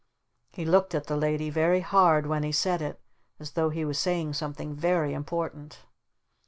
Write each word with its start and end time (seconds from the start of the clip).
He 0.51 0.65
looked 0.65 0.95
at 0.95 1.05
the 1.05 1.15
Lady 1.15 1.51
very 1.51 1.81
hard 1.81 2.25
when 2.25 2.41
he 2.41 2.51
said 2.51 2.81
it 2.81 2.99
as 3.39 3.51
though 3.51 3.69
he 3.69 3.85
was 3.85 3.99
saying 3.99 4.33
something 4.33 4.73
very 4.73 5.13
important. 5.13 5.85